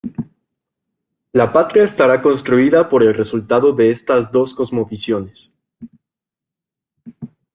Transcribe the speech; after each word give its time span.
La 1.31 1.51
patria 1.53 1.83
estará 1.83 2.23
construida 2.23 2.89
por 2.89 3.03
el 3.03 3.13
resultado 3.13 3.71
de 3.71 3.91
estas 3.91 4.31
dos 4.31 4.55
cosmovisiones. 4.55 5.55